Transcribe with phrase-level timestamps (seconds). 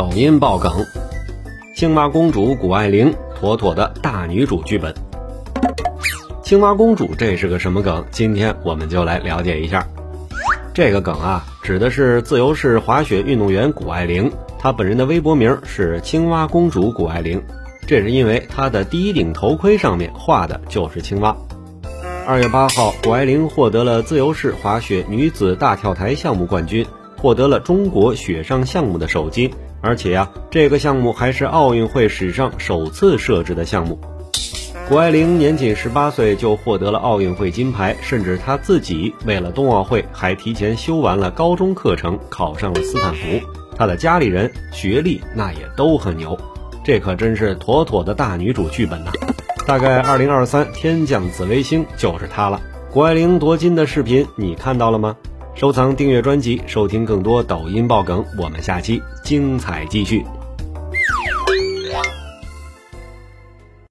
[0.00, 0.72] 抖音爆梗，
[1.74, 4.94] 青蛙公主谷爱凌妥妥的大女主剧本。
[6.42, 8.02] 青蛙公主这是个什么梗？
[8.10, 9.86] 今天我们就来了解一下。
[10.72, 17.42] 这个梗啊，指的是自由式滑雪运动员谷爱凌，她本人的微博名是青蛙公主谷爱凌，
[17.86, 21.36] 这是因为她的第一顶头盔上面画的就是青蛙。
[22.26, 26.86] 二月八号，谷爱凌获得了自由式滑雪女子大跳台项目冠军，
[27.18, 29.52] 获得了中国雪上项目的首金。
[29.80, 33.98] 而且呀，这个项目还是奥运会史上首次设置的项目。
[34.88, 43.40] 谷爱凌年仅十八岁就获得了奥运会金牌，甚至她自己为了冬奥会还提前修完了高中课程，考上了斯坦福。
[43.76, 46.36] 她的家里人学历那也都很牛，
[46.84, 49.12] 这可真是妥妥的大女主剧本呐！
[49.66, 52.60] 大概二零二三天降紫微星就是她了。
[52.92, 55.16] 谷爱凌夺金的视频你看到了吗？
[55.54, 58.24] 收藏订阅专辑，收听更多抖音爆梗。
[58.38, 60.24] 我们下期精彩继续。